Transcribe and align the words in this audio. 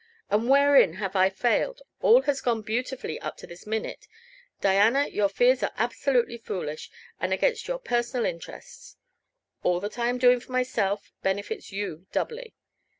And 0.31 0.49
wherein 0.49 0.93
have 0.95 1.15
I 1.15 1.29
failed? 1.29 1.83
All 2.01 2.23
has 2.23 2.41
gone 2.41 2.63
beautifully 2.63 3.21
up 3.21 3.37
to 3.37 3.45
this 3.45 3.67
minute. 3.67 4.07
Diana, 4.59 5.07
your 5.07 5.29
fears 5.29 5.61
are 5.61 5.73
absolutely 5.77 6.39
foolish, 6.39 6.89
and 7.19 7.31
against 7.31 7.67
your 7.67 7.77
personal 7.77 8.25
interests. 8.25 8.97
All 9.61 9.79
that 9.81 9.99
I 9.99 10.07
am 10.09 10.17
doing 10.17 10.39
for 10.39 10.53
myself 10.53 11.13
benefits 11.21 11.71
you 11.71 12.07
doubly. 12.11 12.55